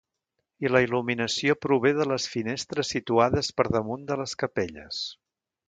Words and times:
I 0.63 0.69
la 0.69 0.79
il·luminació 0.85 1.55
prové 1.65 1.91
de 1.99 2.07
les 2.13 2.25
finestres 2.37 2.95
situades 2.97 3.53
per 3.61 3.69
damunt 3.77 4.09
de 4.11 4.21
les 4.25 4.35
capelles. 4.47 5.07